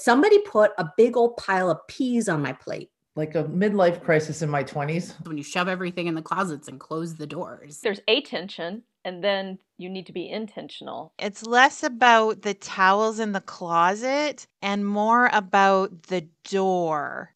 [0.00, 2.90] Somebody put a big old pile of peas on my plate.
[3.16, 5.14] Like a midlife crisis in my 20s.
[5.26, 7.80] When you shove everything in the closets and close the doors.
[7.82, 11.12] There's attention, and then you need to be intentional.
[11.18, 17.34] It's less about the towels in the closet and more about the door.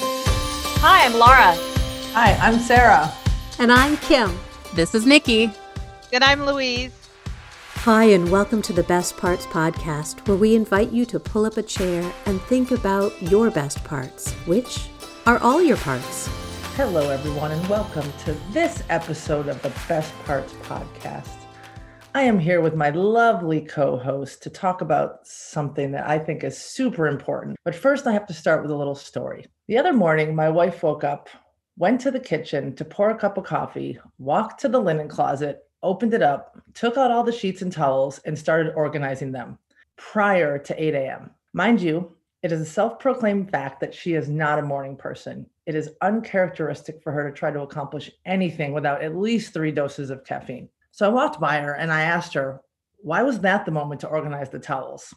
[0.00, 1.54] Hi, I'm Laura.
[2.12, 3.12] Hi, I'm Sara.
[3.60, 4.36] And I'm Kim.
[4.74, 5.52] This is Nikki.
[6.12, 7.01] And I'm Louise.
[7.82, 11.56] Hi, and welcome to the Best Parts Podcast, where we invite you to pull up
[11.56, 14.86] a chair and think about your best parts, which
[15.26, 16.28] are all your parts.
[16.76, 21.34] Hello, everyone, and welcome to this episode of the Best Parts Podcast.
[22.14, 26.44] I am here with my lovely co host to talk about something that I think
[26.44, 27.56] is super important.
[27.64, 29.46] But first, I have to start with a little story.
[29.66, 31.28] The other morning, my wife woke up,
[31.76, 35.64] went to the kitchen to pour a cup of coffee, walked to the linen closet,
[35.82, 39.58] opened it up, took out all the sheets and towels, and started organizing them
[39.96, 41.30] prior to 8 a.m.
[41.52, 45.46] Mind you, it is a self proclaimed fact that she is not a morning person.
[45.66, 50.10] It is uncharacteristic for her to try to accomplish anything without at least three doses
[50.10, 50.68] of caffeine.
[50.90, 52.60] So I walked by her and I asked her,
[53.02, 55.12] why was that the moment to organize the towels?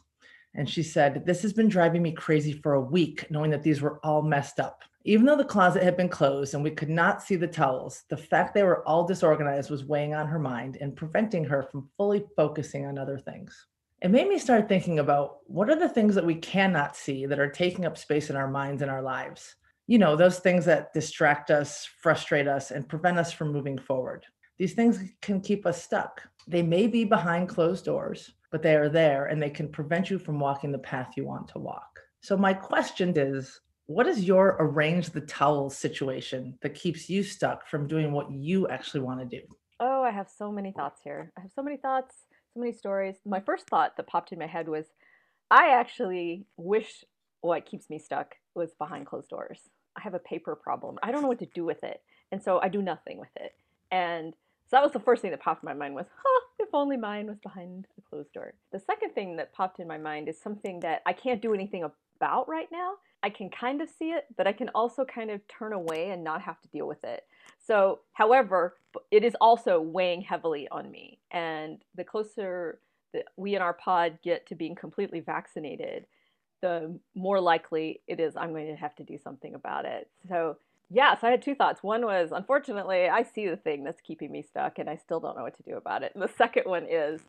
[0.56, 3.82] And she said, This has been driving me crazy for a week, knowing that these
[3.82, 4.82] were all messed up.
[5.08, 8.18] Even though the closet had been closed and we could not see the towels, the
[8.18, 12.26] fact they were all disorganized was weighing on her mind and preventing her from fully
[12.36, 13.68] focusing on other things.
[14.02, 17.40] It made me start thinking about what are the things that we cannot see that
[17.40, 19.56] are taking up space in our minds and our lives?
[19.86, 24.26] You know, those things that distract us, frustrate us, and prevent us from moving forward.
[24.58, 26.20] These things can keep us stuck.
[26.48, 30.18] They may be behind closed doors, but they are there and they can prevent you
[30.18, 32.00] from walking the path you want to walk.
[32.22, 37.68] So, my question is what is your arrange the towels situation that keeps you stuck
[37.68, 39.46] from doing what you actually want to do?
[39.80, 41.32] Oh, I have so many thoughts here.
[41.38, 42.16] I have so many thoughts,
[42.54, 43.18] so many stories.
[43.26, 44.86] My first thought that popped in my head was
[45.52, 47.04] I actually wish
[47.42, 49.60] what keeps me stuck was behind closed doors.
[49.96, 50.98] I have a paper problem.
[51.04, 52.02] I don't know what to do with it.
[52.32, 53.54] And so I do nothing with it.
[53.92, 54.34] And
[54.68, 56.98] so that was the first thing that popped in my mind was, huh, if only
[56.98, 58.54] mine was behind a closed door.
[58.72, 61.84] The second thing that popped in my mind is something that I can't do anything
[62.18, 62.94] about right now.
[63.22, 66.24] I can kind of see it, but I can also kind of turn away and
[66.24, 67.24] not have to deal with it.
[67.60, 68.76] So, however,
[69.12, 71.20] it is also weighing heavily on me.
[71.32, 72.80] And the closer
[73.14, 76.06] that we in our pod get to being completely vaccinated,
[76.62, 80.10] the more likely it is I'm going to have to do something about it.
[80.28, 80.58] So,
[80.90, 81.82] yeah, so I had two thoughts.
[81.82, 85.36] One was, unfortunately, I see the thing that's keeping me stuck and I still don't
[85.36, 86.12] know what to do about it.
[86.14, 87.22] And the second one is,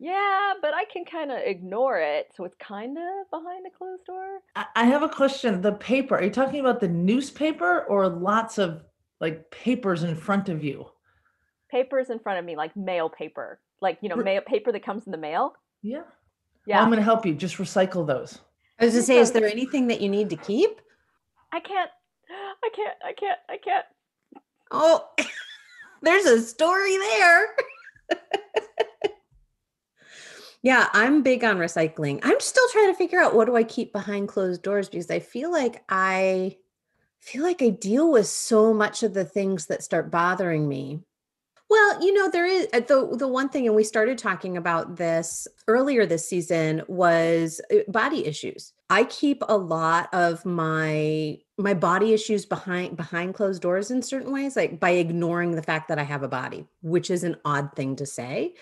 [0.00, 2.32] yeah, but I can kind of ignore it.
[2.36, 4.40] So it's kind of behind a closed door.
[4.56, 5.62] I have a question.
[5.62, 8.82] The paper, are you talking about the newspaper or lots of
[9.20, 10.86] like papers in front of you?
[11.70, 15.06] Papers in front of me, like mail paper, like, you know, mail paper that comes
[15.06, 15.54] in the mail.
[15.82, 16.02] Yeah.
[16.66, 16.76] Yeah.
[16.76, 17.34] Well, I'm going to help you.
[17.34, 18.40] Just recycle those.
[18.80, 20.80] I was going to say, is there anything that you need to keep?
[21.52, 21.90] I can't,
[22.32, 23.86] I can't, I can't, I can't.
[24.70, 25.08] Oh,
[26.02, 27.48] there's a story there.
[30.62, 32.20] Yeah, I'm big on recycling.
[32.22, 35.18] I'm still trying to figure out what do I keep behind closed doors because I
[35.18, 36.56] feel like I
[37.20, 41.00] feel like I deal with so much of the things that start bothering me.
[41.72, 44.96] Well, you know, there is uh, the the one thing and we started talking about
[44.96, 48.74] this earlier this season was uh, body issues.
[48.90, 54.34] I keep a lot of my my body issues behind behind closed doors in certain
[54.34, 57.74] ways like by ignoring the fact that I have a body, which is an odd
[57.74, 58.52] thing to say.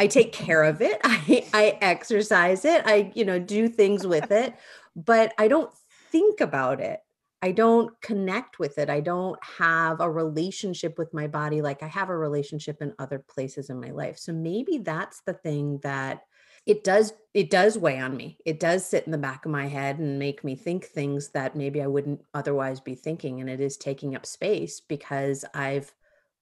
[0.00, 0.98] I take care of it.
[1.04, 2.82] I I exercise it.
[2.84, 4.56] I, you know, do things with it,
[4.96, 5.72] but I don't
[6.10, 7.00] think about it.
[7.42, 8.88] I don't connect with it.
[8.88, 13.18] I don't have a relationship with my body like I have a relationship in other
[13.18, 14.18] places in my life.
[14.18, 16.22] So maybe that's the thing that
[16.64, 18.38] it does it does weigh on me.
[18.44, 21.54] It does sit in the back of my head and make me think things that
[21.54, 25.92] maybe I wouldn't otherwise be thinking and it is taking up space because I've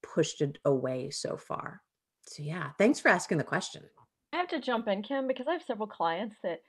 [0.03, 1.83] pushed it away so far.
[2.27, 3.83] So yeah, thanks for asking the question.
[4.33, 6.61] I have to jump in, Kim, because I have several clients that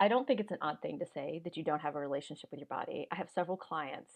[0.00, 2.50] I don't think it's an odd thing to say that you don't have a relationship
[2.50, 3.06] with your body.
[3.12, 4.10] I have several clients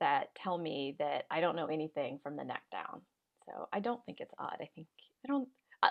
[0.00, 3.02] that tell me that I don't know anything from the neck down.
[3.46, 4.56] So I don't think it's odd.
[4.60, 4.86] I think
[5.24, 5.48] I don't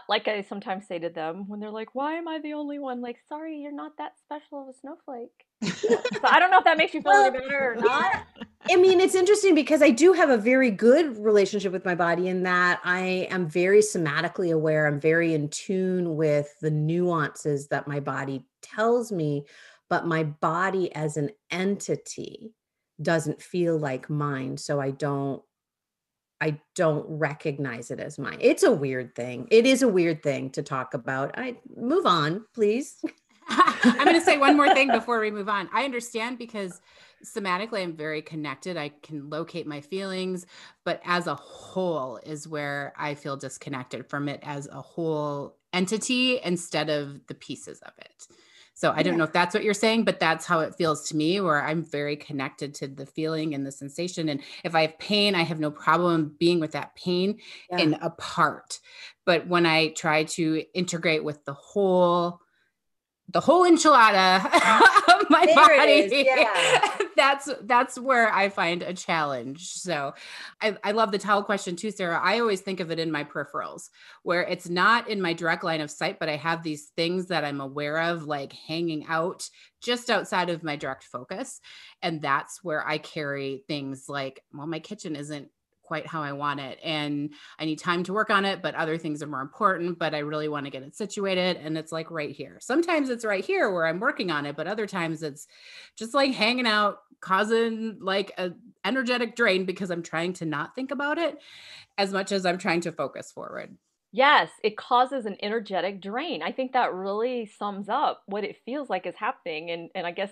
[0.10, 3.02] like I sometimes say to them when they're like, "Why am I the only one?"
[3.02, 5.46] Like, sorry, you're not that special of a snowflake.
[5.64, 8.26] so I don't know if that makes you feel well, any better or not.
[8.70, 12.28] I mean, it's interesting because I do have a very good relationship with my body
[12.28, 14.88] in that I am very somatically aware.
[14.88, 19.46] I'm very in tune with the nuances that my body tells me,
[19.90, 22.54] but my body as an entity
[23.02, 24.58] doesn't feel like mine.
[24.58, 25.44] So I don't
[26.42, 28.38] I don't recognize it as mine.
[28.42, 29.48] It's a weird thing.
[29.52, 31.32] It is a weird thing to talk about.
[31.38, 33.02] I move on, please.
[33.48, 35.70] I'm going to say one more thing before we move on.
[35.74, 36.82] I understand because
[37.26, 38.78] somatically I'm very connected.
[38.78, 40.46] I can locate my feelings,
[40.84, 46.40] but as a whole is where I feel disconnected from it as a whole entity
[46.44, 48.28] instead of the pieces of it.
[48.78, 51.16] So I don't know if that's what you're saying, but that's how it feels to
[51.16, 54.28] me, where I'm very connected to the feeling and the sensation.
[54.28, 57.40] And if I have pain, I have no problem being with that pain
[57.70, 57.80] Yeah.
[57.80, 58.82] and apart.
[59.26, 62.42] But when I try to integrate with the whole,
[63.30, 64.42] the whole enchilada
[65.30, 66.26] my There body.
[66.26, 66.98] Yeah.
[67.16, 69.72] that's that's where I find a challenge.
[69.72, 70.14] So
[70.62, 72.20] I, I love the towel question too, Sara.
[72.22, 73.90] I always think of it in my peripherals
[74.24, 77.46] where it's not in my direct line of sight, but I have these things that
[77.46, 79.50] I'm aware of, like hanging out
[79.82, 81.62] just outside of my direct focus.
[82.02, 85.50] And that's where I carry things like, well, my kitchen isn't
[85.86, 86.80] quite how I want it.
[86.84, 90.00] And I need time to work on it, but other things are more important.
[90.00, 91.58] But I really want to get it situated.
[91.58, 92.58] And it's like right here.
[92.60, 95.48] Sometimes it's right here where I'm working on it, but other times it's
[95.96, 98.52] just like hanging out, causing like a
[98.84, 101.38] energetic drain because I'm trying to not think about it
[101.98, 103.78] as much as I'm trying to focus forward.
[104.12, 106.42] Yes, it causes an energetic drain.
[106.42, 109.72] I think that really sums up what it feels like is happening.
[109.72, 110.32] And and I guess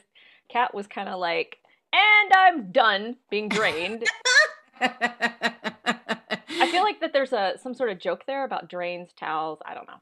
[0.49, 1.57] Kat was kind of like,
[1.91, 4.07] and I'm done being drained.
[4.79, 9.59] I feel like that there's a some sort of joke there about drains, towels.
[9.65, 10.01] I don't know.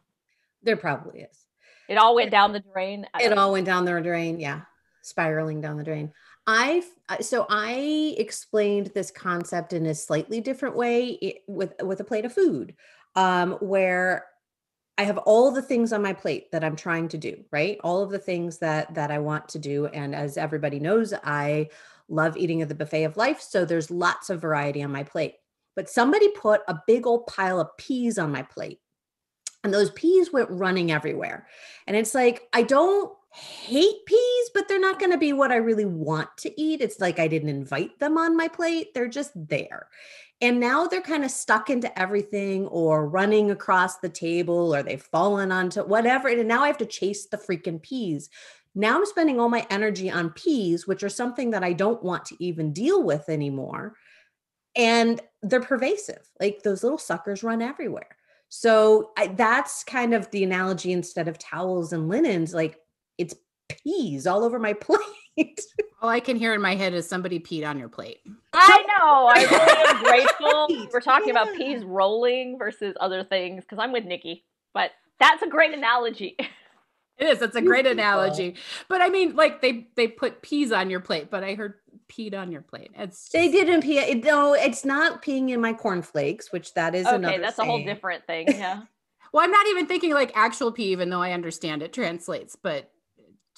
[0.64, 1.46] There probably is.
[1.90, 3.06] It all went down the drain.
[3.20, 4.40] It all went down the drain.
[4.40, 4.62] Yeah.
[5.02, 6.14] Spiraling down the drain.
[6.48, 6.84] I
[7.20, 12.34] so I explained this concept in a slightly different way with with a plate of
[12.34, 12.76] food,
[13.16, 14.26] um, where
[14.98, 17.78] I have all the things on my plate that I'm trying to do, right?
[17.84, 21.70] All of the things that that I want to do, and as everybody knows, I
[22.12, 25.36] love eating at the buffet of life, so there's lots of variety on my plate.
[25.76, 28.80] But somebody put a big old pile of peas on my plate,
[29.64, 31.48] and those peas went running everywhere.
[31.88, 35.56] And it's like, I don't hate peas, but they're not going to be what I
[35.56, 36.82] really want to eat.
[36.82, 39.88] It's like I didn't invite them on my plate, they're just there.
[40.42, 45.02] And now they're kind of stuck into everything or running across the table or they've
[45.02, 46.30] fallen onto whatever.
[46.30, 48.28] And now I have to chase the freaking peas.
[48.74, 52.26] Now I'm spending all my energy on peas, which are something that I don't want
[52.26, 53.96] to even deal with anymore.
[54.76, 56.30] And they're pervasive.
[56.40, 58.16] Like those little suckers run everywhere.
[58.48, 62.54] So I, that's kind of the analogy instead of towels and linens.
[62.54, 62.80] Like
[63.18, 63.36] it's
[63.70, 64.74] peas all over my
[65.38, 65.62] plate.
[66.02, 68.20] All I can hear in my head is somebody peed on your plate.
[68.54, 69.28] I know.
[69.28, 70.90] I really am grateful.
[70.94, 74.46] We're talking about peas rolling versus other things because I'm with Nikki.
[74.74, 76.38] But that's a great analogy.
[77.18, 77.42] It is.
[77.42, 78.04] It's a great Beautiful.
[78.04, 78.56] analogy.
[78.88, 81.76] But I mean, like they they put peas on your plate, but I heard
[82.10, 82.92] peed on your plate.
[82.98, 84.00] It's They didn't pee.
[84.00, 87.42] It, no, it's not peeing in my cornflakes, which that is another okay, another.
[87.42, 88.48] that's a whole different thing.
[88.58, 88.82] Yeah.
[89.34, 92.92] Well, I'm not even thinking like actual pee, even though I understand it translates, but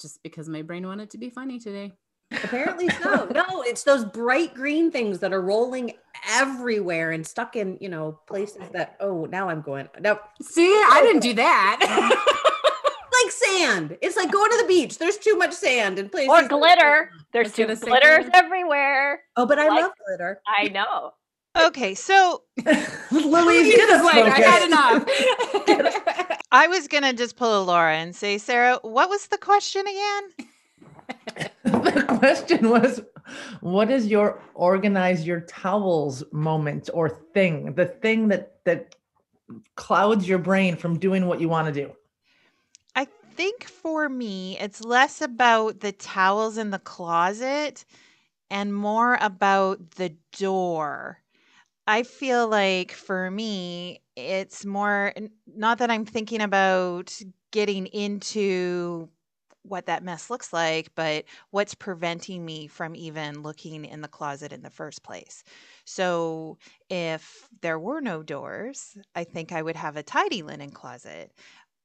[0.00, 1.92] just because my brain wanted to be funny today.
[2.30, 3.26] Apparently so.
[3.34, 5.92] No, it's those bright green things that are rolling
[6.30, 8.96] everywhere and stuck in, you know, places that.
[9.00, 9.88] Oh, now I'm going.
[10.00, 12.40] No, See, I didn't do that.
[13.54, 13.98] like sand.
[14.02, 14.98] It's like going to the beach.
[14.98, 16.30] There's too much sand in places.
[16.30, 17.10] or glitter.
[17.32, 18.30] There's was two glitters glitter.
[18.34, 19.20] everywhere.
[19.36, 20.40] Oh, but I Like- love glitter.
[20.46, 21.12] I know.
[21.56, 22.42] Okay, so
[23.12, 26.40] Louise, He's get us like, I had enough.
[26.50, 30.48] I was gonna just pull a Laura and say, Sara, what was the question again?
[31.64, 33.02] the question was
[33.60, 38.94] what is your organize your towels moment or thing the thing that that
[39.76, 41.92] clouds your brain from doing what you want to do I
[43.36, 47.84] think for me, it's less about the towels in the closet
[48.50, 51.22] and more about the door.
[51.86, 55.14] I feel like for me, it's more
[55.46, 57.18] not that I'm thinking about
[57.52, 59.10] getting into
[59.62, 64.52] what that mess looks like, but what's preventing me from even looking in the closet
[64.52, 65.42] in the first place.
[65.86, 66.58] So,
[66.90, 71.32] if there were no doors, I think I would have a tidy linen closet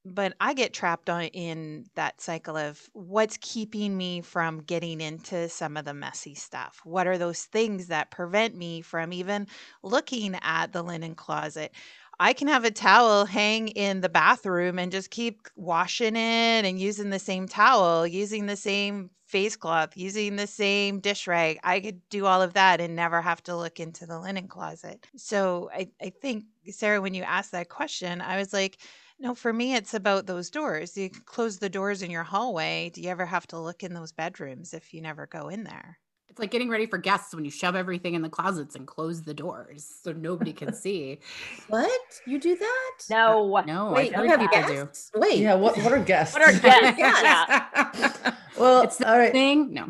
[0.06, 5.50] but I get trapped on in that cycle of what's keeping me from getting into
[5.50, 6.82] some of the messy stuff.
[6.84, 9.48] What are those things that prevent me from even
[9.84, 11.74] looking at the linen closet?
[12.20, 16.80] I can have a towel hang in the bathroom and just keep washing it and
[16.80, 21.60] using the same towel, using the same face cloth, using the same dish rag.
[21.64, 25.08] I could do all of that and never have to look into the linen closet.
[25.16, 28.80] So I, I think, Sara, when you asked that question, I was like,
[29.20, 30.98] no, for me, it's about those doors.
[30.98, 32.90] You can close the doors in your hallway.
[32.94, 35.98] Do you ever have to look in those bedrooms if you never go in there?
[36.30, 39.24] It's like getting ready for guests when you shove everything in the closets and close
[39.24, 41.20] the doors so nobody can see.
[41.68, 41.92] What?
[42.26, 42.92] You do that?
[43.10, 43.62] No.
[43.66, 44.90] No, Wait, I you tell have people do.
[45.20, 45.40] Wait.
[45.40, 46.34] Yeah, what, what are guests?
[46.36, 47.00] What are guests?
[47.00, 48.36] yeah.
[48.58, 49.32] well, It's the all right.
[49.32, 49.74] thing.
[49.74, 49.90] No.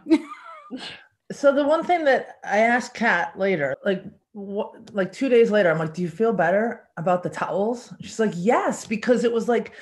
[1.32, 5.70] So the one thing that I asked Kat later, like what, like two days later,
[5.72, 9.48] I'm like, "Do you feel better about the towels?" She's like, "Yes," because it was
[9.48, 9.74] like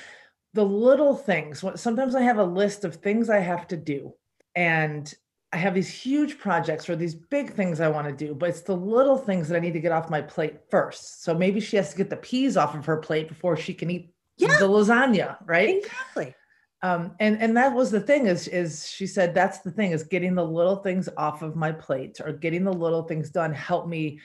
[0.54, 1.62] the little things.
[1.76, 4.14] Sometimes I have a list of things I have to do,
[4.54, 5.12] and
[5.52, 8.62] I have these huge projects or these big things I want to do, but it's
[8.62, 11.22] the little things that I need to get off my plate first.
[11.22, 13.90] So maybe she has to get the peas off of her plate before she can
[13.90, 14.58] eat Yeah.
[14.58, 15.78] the lasagna, right?
[15.78, 16.34] Exactly.
[16.82, 20.02] Um and and that was the thing is is she said that's the thing is
[20.04, 23.88] getting the little things off of my plate or getting the little things done help
[23.88, 24.20] me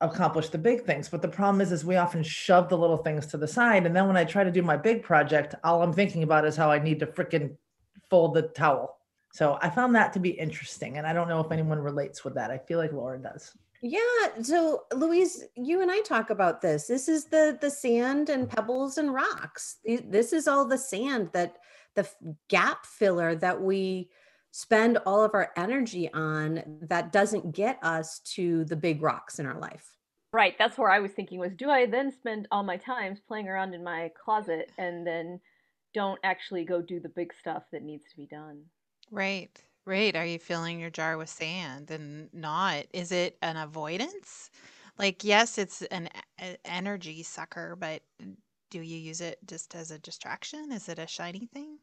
[0.00, 3.26] accomplish the big things but the problem is is we often shove the little things
[3.26, 5.92] to the side and then when i try to do my big project all i'm
[5.92, 7.56] thinking about is how i need to freaking
[8.10, 8.98] fold the towel
[9.32, 12.34] so i found that to be interesting and i don't know if anyone relates with
[12.34, 14.42] that i feel like laura does Yeah.
[14.42, 16.86] So Louise, you and I talk about this.
[16.86, 19.76] This is the the sand and pebbles and rocks.
[19.84, 21.58] This is all the sand that
[21.96, 22.16] the f-
[22.48, 24.10] gap filler that we
[24.52, 29.46] spend all of our energy on that doesn't get us to the big rocks in
[29.46, 29.96] our life.
[30.32, 30.54] Right.
[30.58, 33.74] That's where I was thinking was do I then spend all my time playing around
[33.74, 35.40] in my closet and then
[35.94, 38.66] don't actually go do the big stuff that needs to be done?
[39.10, 39.62] Right.
[39.84, 40.14] Right.
[40.16, 42.86] Are you filling your jar with sand and not?
[42.92, 44.50] Is it an avoidance?
[44.98, 46.08] Like, yes, it's an
[46.64, 48.02] energy sucker, but
[48.70, 50.72] do you use it just as a distraction?
[50.72, 51.78] Is it a shiny thing?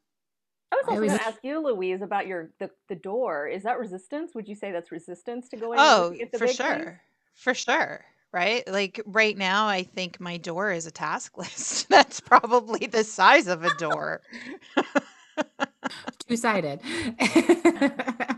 [0.74, 3.48] I was I also going to ask you, Louise, about your the, the door.
[3.48, 4.34] Is that resistance?
[4.34, 5.80] Would you say that's resistance to going?
[5.82, 6.58] Oh, to the for big things?
[6.58, 7.02] sure.
[7.36, 8.06] For sure.
[8.32, 8.68] Right?
[8.68, 11.90] Like right now, I think my door is a task list.
[11.90, 14.22] That's probably the size of a door.
[16.28, 16.80] two sided.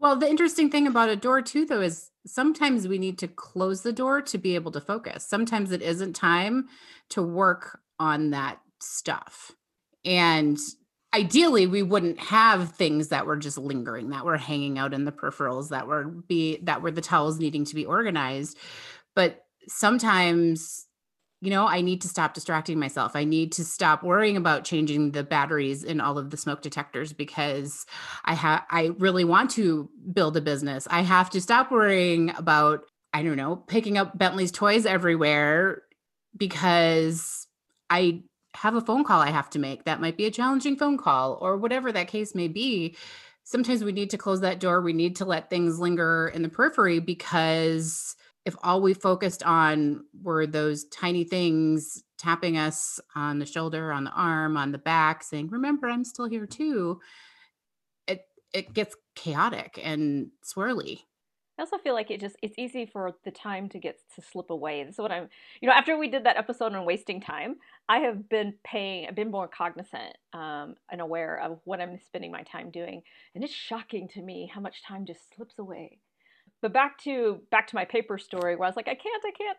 [0.00, 3.82] well, the interesting thing about a door, too, though, is sometimes we need to close
[3.82, 5.26] the door to be able to focus.
[5.26, 6.68] Sometimes it isn't time
[7.10, 9.52] to work on that stuff.
[10.04, 10.58] And
[11.14, 15.12] ideally, we wouldn't have things that were just lingering, that were hanging out in the
[15.12, 18.58] peripherals, that were be that were the towels needing to be organized.
[19.14, 20.86] But sometimes
[21.44, 23.14] you know, I need to stop distracting myself.
[23.14, 27.12] I need to stop worrying about changing the batteries in all of the smoke detectors
[27.12, 27.84] because
[28.24, 30.88] I have I really want to build a business.
[30.90, 35.82] I have to stop worrying about I don't know, picking up Bentley's toys everywhere
[36.34, 37.46] because
[37.90, 38.22] I
[38.54, 39.84] have a phone call I have to make.
[39.84, 42.96] That might be a challenging phone call or whatever that case may be.
[43.42, 44.80] Sometimes we need to close that door.
[44.80, 50.04] We need to let things linger in the periphery because if all we focused on
[50.22, 55.22] were those tiny things tapping us on the shoulder, on the arm, on the back,
[55.22, 57.00] saying, "Remember, I'm still here too,"
[58.06, 61.00] it it gets chaotic and swirly.
[61.58, 64.50] I also feel like it just it's easy for the time to get to slip
[64.50, 64.82] away.
[64.82, 65.28] This is what I'm
[65.60, 67.56] you know, after we did that episode on wasting time,
[67.88, 72.32] I have been paying I've been more cognizant um, and aware of what I'm spending
[72.32, 73.02] my time doing.
[73.34, 75.98] And it's shocking to me how much time just slips away.
[76.60, 79.30] But back to back to my paper story where I was like, I can't, I
[79.30, 79.58] can't.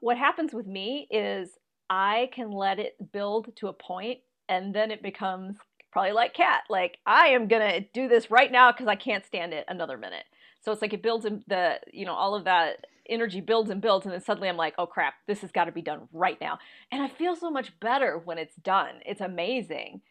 [0.00, 1.50] What happens with me is
[1.88, 5.56] I can let it build to a point and then it becomes
[5.92, 9.54] probably like Kat like i am gonna do this right now because i can't stand
[9.54, 10.24] it another minute
[10.66, 13.80] so it's like it builds in the you know all of that energy builds and
[13.80, 16.40] builds and then suddenly i'm like oh crap this has got to be done right
[16.40, 16.58] now
[16.90, 20.02] and i feel so much better when it's done it's amazing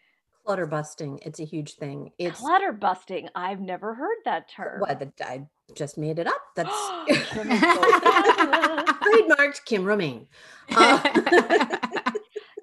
[0.45, 2.11] Clutter busting, it's a huge thing.
[2.19, 6.41] It's clutter busting i've never heard that term what the, I just made it up.
[6.55, 6.69] That's
[7.07, 8.83] Kim is so fabulous.
[9.01, 10.27] trademarked Kim Romain.
[10.69, 10.99] Uh,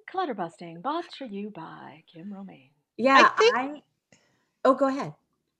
[0.08, 3.82] clutter busting brought to you by kim romain yeah, think- I.
[4.64, 5.14] Oh, go ahead.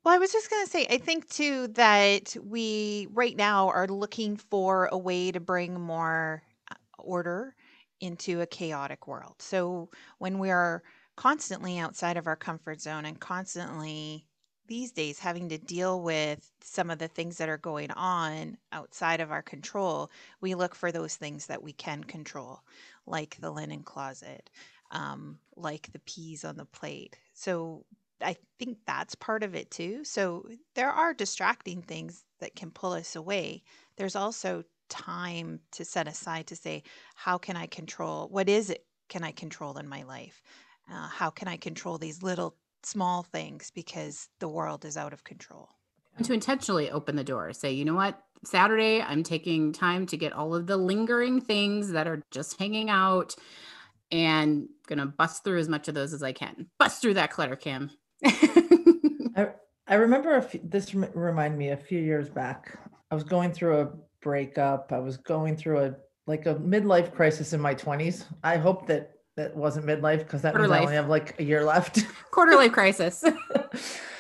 [0.05, 3.87] Well, I was just going to say, I think too that we right now are
[3.87, 7.55] looking for a way to bring more uh, order
[8.01, 9.37] into a chaotic world.
[9.39, 10.83] So when we are
[11.17, 14.27] constantly outside of our comfort zone and constantly
[14.67, 19.21] these days having to deal with some of the things that are going on outside
[19.21, 22.61] of our control, we look for those things that we can control,
[23.07, 24.51] like the linen closet,
[24.91, 27.17] um, like the peas on the plate.
[27.35, 27.85] So
[28.23, 30.05] I think that's part of it too.
[30.05, 33.62] So there are distracting things that can pull us away.
[33.97, 36.83] There's also time to set aside to say,
[37.14, 38.29] how can I control?
[38.29, 40.43] What is it can I control in my life?
[40.91, 45.25] Uh, how can I control these little small things because the world is out of
[45.25, 45.69] control?
[46.17, 50.17] and to intentionally open the door say you know what saturday i'm taking time to
[50.17, 53.35] get all of the lingering things that are just hanging out
[54.11, 57.57] and gonna bust through as much of those as i can bust through that clutter
[57.57, 57.91] Kim
[59.37, 59.49] I,
[59.87, 62.79] I remember a few, this rem- remind me a few years back.
[63.11, 63.91] I was going through a
[64.23, 64.93] breakup.
[64.93, 65.95] I was going through a
[66.26, 68.25] like a midlife crisis in my 20s.
[68.45, 71.43] I hope that that wasn't midlife because that Quarter means I only have like a
[71.43, 72.07] year left.
[72.31, 73.25] Quarter life crisis.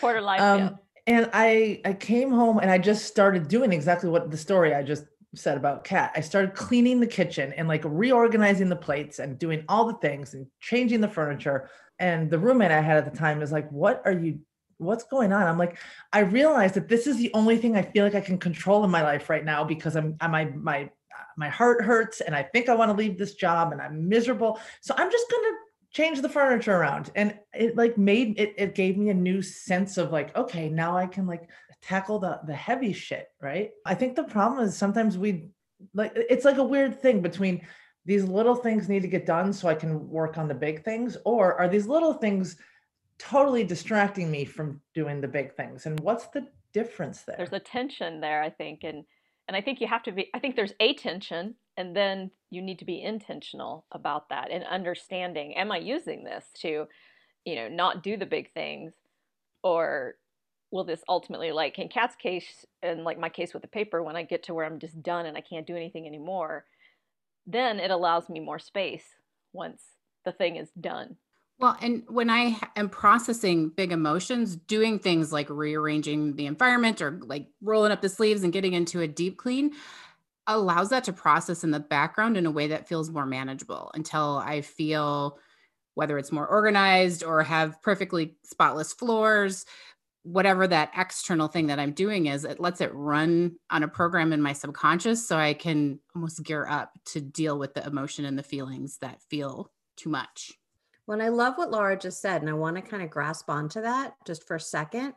[0.00, 0.40] Quarter life.
[0.40, 0.66] yeah.
[0.66, 4.74] um, and I I came home and I just started doing exactly what the story
[4.74, 5.04] I just
[5.34, 6.12] said about Kat.
[6.14, 10.34] I started cleaning the kitchen and like reorganizing the plates and doing all the things
[10.34, 11.70] and changing the furniture.
[11.98, 14.40] And the roommate I had at the time is like, "What are you?
[14.78, 15.78] What's going on?" I'm like,
[16.12, 18.90] I realized that this is the only thing I feel like I can control in
[18.90, 20.90] my life right now because I'm, I'm my my
[21.36, 24.58] my heart hurts and I think I want to leave this job and I'm miserable.
[24.80, 25.56] So I'm just gonna
[25.92, 29.98] change the furniture around and it like made it it gave me a new sense
[29.98, 31.50] of like okay now i can like
[31.82, 35.48] tackle the the heavy shit right i think the problem is sometimes we
[35.92, 37.60] like it's like a weird thing between
[38.04, 41.16] these little things need to get done so i can work on the big things?
[41.24, 42.56] Or are these little things
[43.18, 45.86] totally distracting me from doing the big things?
[45.86, 47.36] And what's the difference there?
[47.36, 49.04] There's a tension there i think and
[49.48, 52.60] and i think you have to be i think there's a tension and then you
[52.62, 56.86] need to be intentional about that and understanding am i using this to
[57.44, 58.92] you know not do the big things?
[59.62, 60.16] Or
[60.72, 64.16] will this ultimately like in Kat's case and like my case with the paper when
[64.16, 66.64] i get to where i'm just done and i can't do anything anymore
[67.46, 69.04] then it allows me more space
[69.52, 69.82] once
[70.24, 71.16] the thing is done.
[71.58, 77.20] Well, and when I am processing big emotions, doing things like rearranging the environment or
[77.22, 79.72] like rolling up the sleeves and getting into a deep clean
[80.48, 84.38] allows that to process in the background in a way that feels more manageable until
[84.44, 85.38] I feel
[85.94, 89.66] whether it's more organized or have perfectly spotless floors,
[90.24, 94.32] whatever that external thing that I'm doing is, it lets it run on a program
[94.32, 98.38] in my subconscious so I can almost gear up to deal with the emotion and
[98.38, 100.52] the feelings that feel too much.
[101.06, 103.80] When I love what Laura just said, and I want to kind of grasp onto
[103.80, 105.14] that just for a second,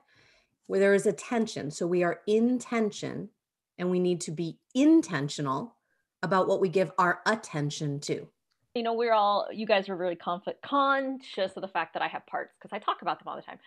[0.66, 1.70] where there is a tension.
[1.70, 3.30] So we are in tension
[3.78, 5.76] and we need to be intentional
[6.24, 8.28] about what we give our attention to.
[8.74, 12.08] you know we're all you guys are really conflict conscious of the fact that i
[12.08, 13.60] have parts because i talk about them all the time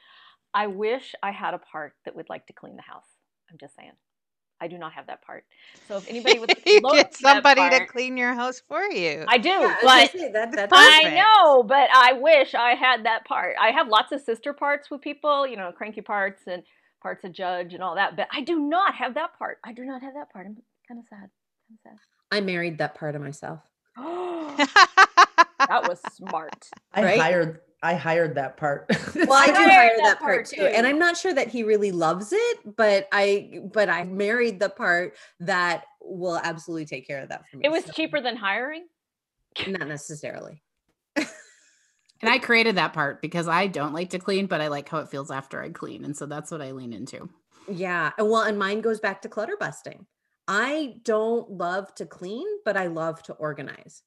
[0.55, 3.07] i wish i had a part that would like to clean the house
[3.51, 3.93] i'm just saying
[4.61, 5.45] i do not have that part
[5.87, 9.25] so if anybody would you get at that somebody to clean your house for you.
[9.29, 12.75] i do Yeah, I but gonna say that, that's I know, but I wish I
[12.75, 13.57] had that part.
[13.61, 16.63] I have lots of sister parts with people, you know, cranky parts and
[17.03, 19.59] parts of judge and all that, but I do not have that part.
[19.65, 20.47] I do not have that part.
[20.47, 20.57] I'm
[20.87, 21.31] kind of sad.
[21.85, 21.99] Kind
[22.31, 23.61] I married that part of myself.
[23.97, 26.69] that was smart.
[26.93, 27.21] i right?
[27.21, 30.63] hired i hired that part Well, I do hired hire that that part part too.
[30.63, 30.87] And.
[30.87, 35.17] I'm not sure that he really loves it, but I but I married the part
[35.41, 37.65] that will absolutely take care of that for me.
[37.65, 38.87] It was So, cheaper than hiring.
[39.67, 40.63] Not necessarily.
[42.21, 44.99] And I created that part because I don't like to clean, but I like how
[44.99, 46.05] it feels after I clean.
[46.05, 47.29] And so that's what I lean into.
[47.71, 48.11] Yeah.
[48.19, 50.05] and Well, and mine goes back to clutter busting.
[50.49, 54.03] I don't love to clean, but I love to organize.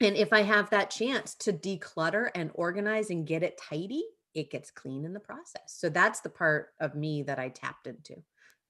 [0.00, 4.50] And if I have that chance to declutter and organize and get it tidy, it
[4.50, 5.62] gets clean in the process.
[5.66, 8.16] So that's the part of me that I tapped into.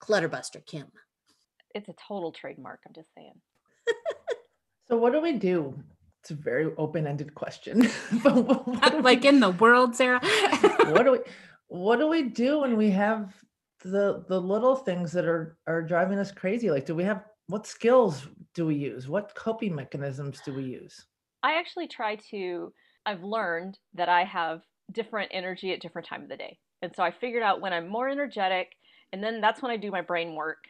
[0.00, 0.86] Clutterbuster Kim.
[1.74, 2.80] It's a total trademark.
[2.86, 3.40] I'm just saying.
[4.88, 5.82] so what do we do
[6.24, 7.86] it's a very open-ended question
[8.22, 10.20] but what, what we like in the world, Sara.
[10.86, 11.18] what do we
[11.68, 13.34] what do we do when we have
[13.84, 17.66] the the little things that are are driving us crazy like do we have what
[17.66, 21.06] skills do we use what coping mechanisms do we use
[21.44, 22.72] I actually try to,
[23.04, 26.58] I've learned that I have different energy at different time of the day.
[26.80, 28.72] And so I figured out when I'm more energetic,
[29.12, 30.64] and then that's when I do my brain work.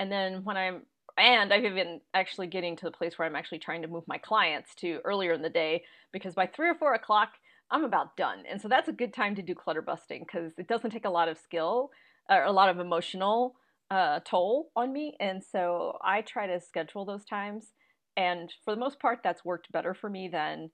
[0.00, 0.82] And then when I'm,
[1.16, 4.18] and I've even actually getting to the place where I'm actually trying to move my
[4.18, 7.30] clients to earlier in the day because by three or four o'clock,
[7.70, 8.42] I'm about done.
[8.50, 11.10] And so that's a good time to do clutter busting because it doesn't take a
[11.10, 11.90] lot of skill
[12.28, 13.54] or a lot of emotional
[13.90, 15.16] uh, toll on me.
[15.20, 17.72] And so I try to schedule those times
[18.16, 20.70] and for the most part that's worked better for me than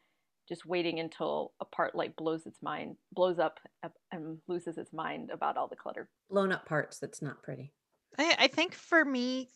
[0.48, 4.92] just waiting until a part like blows its mind blows up up and loses its
[4.92, 6.98] mind about all the clutter Blown up parts.
[6.98, 7.72] That's not pretty.
[8.18, 9.48] I, I think for me,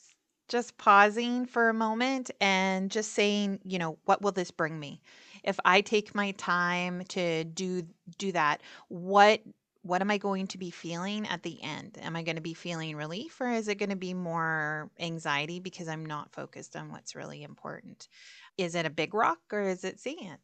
[0.48, 5.00] just pausing for a moment and just saying, you know, what will this bring me?
[5.42, 7.82] If I take my time to do
[8.18, 9.40] do that, what
[9.86, 11.98] what am I going to be feeling at the end?
[12.00, 15.60] Am I going to be feeling relief or is it going to be more anxiety
[15.60, 18.08] because I'm not focused on what's really important?
[18.58, 20.40] Is it a big rock or is it sand?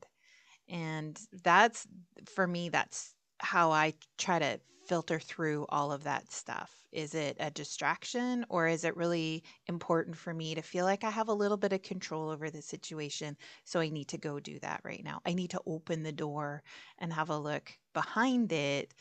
[0.68, 1.86] And that's
[2.34, 6.70] for me, that's how I try to filter through all of that stuff.
[6.92, 11.10] Is it a distraction or is it really important for me to feel like I
[11.10, 13.36] have a little bit of control over the situation?
[13.64, 15.20] So I need to go do that right now.
[15.24, 16.62] I need to open the door
[16.98, 18.92] and have a look behind it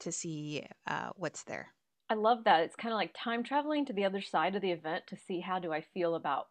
[0.00, 1.68] to see uh, what's there.
[2.08, 2.64] I love that.
[2.64, 5.40] It's kind of like time traveling to the other side of the event to see
[5.40, 6.46] how do I feel about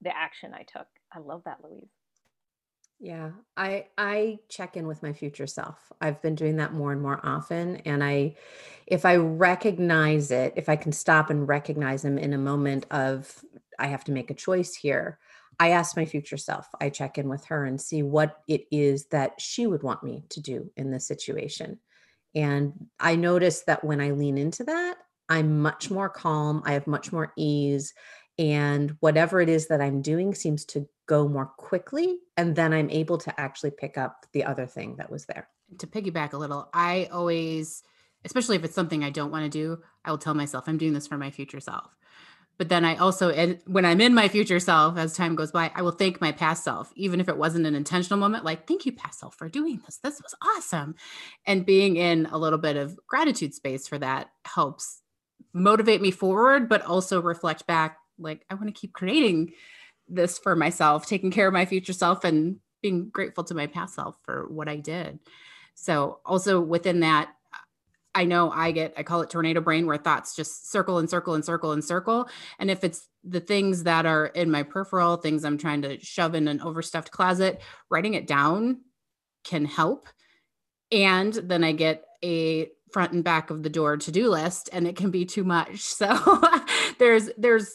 [0.00, 0.86] the action I took.
[1.12, 1.88] I love that, Louise.
[3.02, 5.90] Yeah, I I check in with my future self.
[6.02, 8.36] I've been doing that more and more often and I
[8.86, 13.42] if I recognize it, if I can stop and recognize them in a moment of
[13.78, 15.18] I have to make a choice here,
[15.58, 16.68] I ask my future self.
[16.78, 20.24] I check in with her and see what it is that she would want me
[20.28, 21.78] to do in this situation.
[22.34, 24.96] And I notice that when I lean into that,
[25.28, 27.94] I'm much more calm, I have much more ease
[28.38, 32.90] and whatever it is that I'm doing seems to go more quickly and then I'm
[32.90, 35.48] able to actually pick up the other thing that was there.
[35.78, 37.82] To piggyback a little, I always
[38.24, 40.92] especially if it's something I don't want to do, I will tell myself I'm doing
[40.92, 41.94] this for my future self.
[42.60, 45.80] But then I also, when I'm in my future self, as time goes by, I
[45.80, 48.44] will thank my past self, even if it wasn't an intentional moment.
[48.44, 49.96] Like, thank you, past self, for doing this.
[50.04, 50.94] This was awesome.
[51.46, 55.00] And being in a little bit of gratitude space for that helps
[55.54, 59.54] motivate me forward, but also reflect back like, I want to keep creating
[60.06, 63.94] this for myself, taking care of my future self, and being grateful to my past
[63.94, 65.18] self for what I did.
[65.76, 67.30] So, also within that,
[68.14, 71.34] I know I get, I call it tornado brain, where thoughts just circle and circle
[71.34, 72.28] and circle and circle.
[72.58, 76.34] And if it's the things that are in my peripheral, things I'm trying to shove
[76.34, 78.80] in an overstuffed closet, writing it down
[79.44, 80.08] can help.
[80.90, 84.96] And then I get a front and back of the door to-do list and it
[84.96, 85.80] can be too much.
[86.00, 86.42] So
[86.98, 87.70] there's there's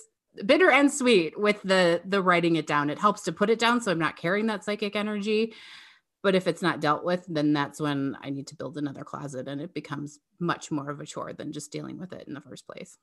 [0.45, 2.89] bitter and sweet with the the writing it down.
[2.89, 5.53] It helps to put it down so I'm not carrying that psychic energy.
[6.25, 9.47] But if it's not dealt with, then that's when I need to build another closet
[9.47, 12.41] and it becomes much more of a chore than just dealing with it in the
[12.41, 12.97] first place.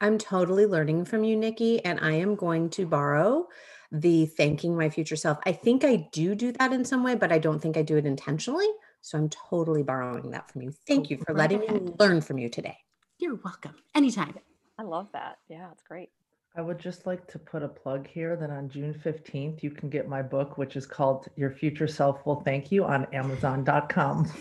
[0.00, 3.46] I'm totally learning from you, Nikki, and I am going to borrow
[3.92, 5.38] the thanking my future self.
[5.46, 7.98] I think I do do that in some way, but I don't think I do
[7.98, 8.66] it intentionally.
[9.00, 10.72] So I'm totally borrowing that from you.
[10.88, 11.68] Thank you for letting me
[12.00, 12.78] learn from you today.
[13.20, 13.76] You're welcome.
[13.94, 14.34] Anytime.
[14.76, 15.38] I love that.
[15.48, 16.10] Yeah, it's great.
[16.58, 19.90] I would just like to put a plug here that on June 15th, you can
[19.90, 24.32] get my book, which is called Your Future Self Will Thank You on Amazon.com.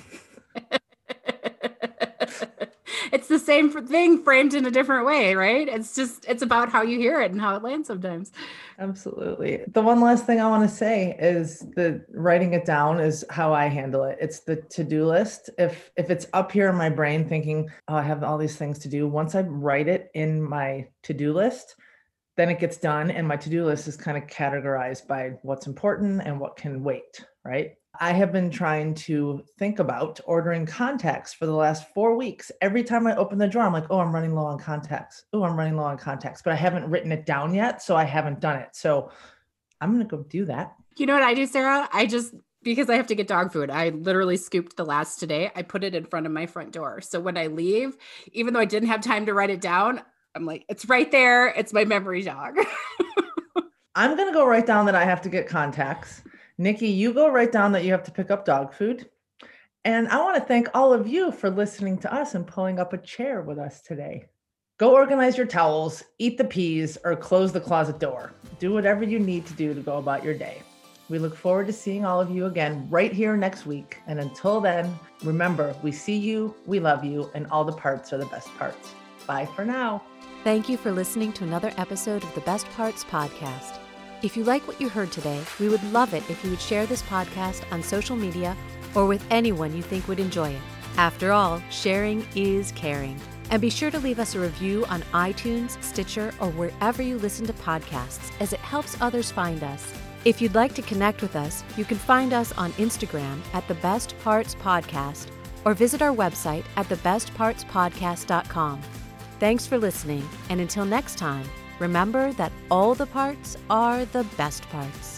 [3.12, 5.68] it's the same thing framed in a different way, right?
[5.68, 8.32] It's just, it's about how you hear it and how it lands sometimes.
[8.80, 9.66] Absolutely.
[9.68, 13.54] The one last thing I want to say is the writing it down is how
[13.54, 14.18] I handle it.
[14.22, 15.50] It's the to-do list.
[15.58, 18.80] If if it's up here in my brain thinking, oh, I have all these things
[18.80, 21.76] to do, once I write it in my to-do list,
[22.36, 26.22] then it gets done and my to-do list is kind of categorized by what's important
[26.26, 31.46] and what can wait right i have been trying to think about ordering contacts for
[31.46, 34.34] the last four weeks every time i open the drawer i'm like oh i'm running
[34.34, 37.54] low on contacts oh i'm running low on contacts but i haven't written it down
[37.54, 39.10] yet so i haven't done it so
[39.82, 42.90] i'm going to go do that you know what i do sara i just because
[42.90, 43.70] I have to get dog food.
[43.70, 45.52] I literally scooped the last today.
[45.56, 47.00] I put it in front of my front door.
[47.00, 47.96] So when I leave,
[48.34, 50.02] even though I didn't have time to write it down,
[50.36, 51.48] I'm like, it's right there.
[51.48, 52.58] It's my memory jog.
[53.96, 56.22] I'm going to go write down that I have to get contacts.
[56.58, 59.10] Nikki, you go write down that you have to pick up dog food.
[59.86, 62.92] And I want to thank all of you for listening to us and pulling up
[62.92, 64.26] a chair with us today.
[64.78, 68.34] Go organize your towels, eat the peas, or close the closet door.
[68.60, 70.62] Do whatever you need to do to go about your day.
[71.08, 74.00] We look forward to seeing all of you again right here next week.
[74.08, 78.18] And until then, remember, we see you, we love you, and all the parts are
[78.18, 78.94] the best parts.
[79.28, 80.04] Bye for now.
[80.46, 83.80] Thank you for listening to another episode of the Best Parts Podcast.
[84.22, 86.86] If you like what you heard today, we would love it if you would share
[86.86, 88.56] this podcast on social media
[88.94, 90.62] or with anyone you think would enjoy it.
[90.98, 93.20] After all, sharing is caring.
[93.50, 97.48] And be sure to leave us a review on iTunes, Stitcher, or wherever you listen
[97.48, 99.92] to podcasts, as it helps others find us.
[100.26, 103.74] If you'd like to connect with us, you can find us on Instagram at the
[103.74, 105.30] Best Parts Podcast
[105.66, 108.82] or visit our website at thebestpartspodcast.com.
[109.38, 111.46] Thanks for listening, and until next time,
[111.80, 115.15] remember that all the parts are the best parts.